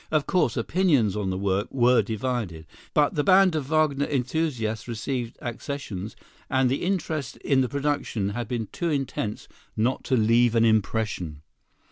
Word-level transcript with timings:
Of 0.09 0.25
course, 0.25 0.57
opinions 0.57 1.15
on 1.15 1.29
the 1.29 1.37
work 1.37 1.67
were 1.69 2.01
divided, 2.01 2.65
but 2.95 3.13
the 3.13 3.23
band 3.23 3.53
of 3.55 3.65
Wagner 3.67 4.07
enthusiasts 4.07 4.87
received 4.87 5.37
accessions, 5.43 6.15
and 6.49 6.71
the 6.71 6.81
interest 6.83 7.37
in 7.37 7.61
the 7.61 7.69
production 7.69 8.29
had 8.29 8.47
been 8.47 8.65
too 8.71 8.89
intense 8.89 9.47
not 9.77 10.03
to 10.05 10.17
leave 10.17 10.55
an 10.55 10.65
impression. 10.65 11.43